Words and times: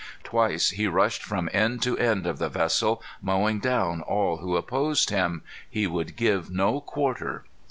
Twice 0.23 0.71
he 0.71 0.87
rushed 0.87 1.21
from 1.21 1.47
end 1.53 1.83
to 1.83 1.95
end 1.95 2.25
of 2.25 2.39
the 2.39 2.49
vessel, 2.49 3.03
mowing 3.21 3.59
down 3.59 4.01
all 4.01 4.37
who 4.37 4.55
opposed 4.57 5.11
him. 5.11 5.43
He 5.69 5.85
would 5.85 6.15
give 6.15 6.49
no 6.49 6.79
quarter. 6.81 7.45